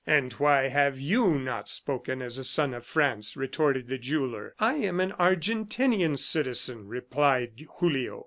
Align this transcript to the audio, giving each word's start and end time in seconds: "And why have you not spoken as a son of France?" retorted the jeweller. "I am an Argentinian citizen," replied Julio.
"And 0.07 0.33
why 0.33 0.63
have 0.69 0.99
you 0.99 1.37
not 1.37 1.69
spoken 1.69 2.23
as 2.23 2.39
a 2.39 2.43
son 2.43 2.73
of 2.73 2.87
France?" 2.87 3.37
retorted 3.37 3.87
the 3.87 3.99
jeweller. 3.99 4.55
"I 4.57 4.73
am 4.77 4.99
an 4.99 5.11
Argentinian 5.19 6.17
citizen," 6.17 6.87
replied 6.87 7.67
Julio. 7.77 8.19